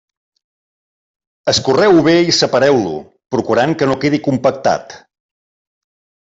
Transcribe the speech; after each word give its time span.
Escorreu-lo 1.53 2.05
bé 2.07 2.15
i 2.31 2.35
separeu-lo, 2.39 2.95
procurant 3.37 3.77
que 3.83 3.91
no 3.93 4.01
quedi 4.07 4.23
compactat. 4.31 4.99